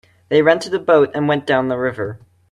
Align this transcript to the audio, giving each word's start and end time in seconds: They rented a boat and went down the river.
They 0.29 0.41
rented 0.41 0.73
a 0.73 0.79
boat 0.79 1.11
and 1.13 1.27
went 1.27 1.45
down 1.45 1.67
the 1.67 1.77
river. 1.77 2.19